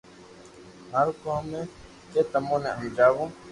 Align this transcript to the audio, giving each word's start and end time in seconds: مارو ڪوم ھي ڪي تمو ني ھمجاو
مارو 0.89 1.11
ڪوم 1.23 1.43
ھي 1.55 1.63
ڪي 2.11 2.21
تمو 2.31 2.55
ني 2.63 2.71
ھمجاو 2.77 3.23